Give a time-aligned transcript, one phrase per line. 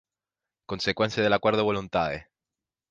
[0.65, 2.25] Consecuencia del acuerdo de voluntades.